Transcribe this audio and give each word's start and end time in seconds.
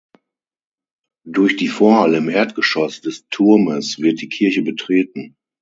Durch 1.27 1.57
die 1.57 1.67
Vorhalle 1.67 2.17
im 2.17 2.29
Erdgeschoss 2.29 3.01
des 3.01 3.27
Turmes 3.29 3.99
wird 3.99 4.19
die 4.21 4.29
Kirche 4.29 4.63
betreten. 4.63 5.35